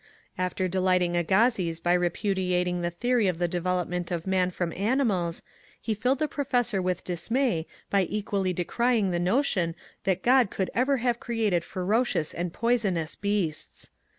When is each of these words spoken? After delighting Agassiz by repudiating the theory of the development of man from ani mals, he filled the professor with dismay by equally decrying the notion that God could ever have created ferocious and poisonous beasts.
After 0.35 0.67
delighting 0.67 1.15
Agassiz 1.15 1.79
by 1.79 1.93
repudiating 1.93 2.81
the 2.81 2.89
theory 2.89 3.27
of 3.27 3.37
the 3.37 3.47
development 3.47 4.09
of 4.09 4.25
man 4.25 4.49
from 4.49 4.73
ani 4.73 5.03
mals, 5.03 5.43
he 5.79 5.93
filled 5.93 6.17
the 6.17 6.27
professor 6.27 6.81
with 6.81 7.03
dismay 7.03 7.67
by 7.91 8.07
equally 8.09 8.51
decrying 8.51 9.11
the 9.11 9.19
notion 9.19 9.75
that 10.05 10.23
God 10.23 10.49
could 10.49 10.71
ever 10.73 10.97
have 11.05 11.19
created 11.19 11.63
ferocious 11.63 12.33
and 12.33 12.51
poisonous 12.51 13.15
beasts. 13.15 13.91